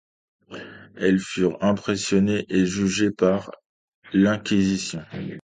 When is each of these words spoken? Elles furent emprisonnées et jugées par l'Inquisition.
Elles 0.95 1.19
furent 1.19 1.59
emprisonnées 1.63 2.47
et 2.49 2.65
jugées 2.65 3.11
par 3.11 3.51
l'Inquisition. 4.13 5.03